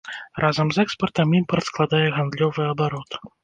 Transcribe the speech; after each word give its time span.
Разам 0.43 0.71
з 0.77 0.85
экспартам 0.85 1.37
імпарт 1.41 1.69
складае 1.69 2.03
гандлёвы 2.19 2.61
абарот. 2.73 3.25